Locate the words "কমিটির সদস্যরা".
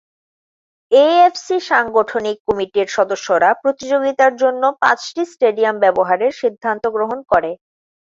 2.47-3.49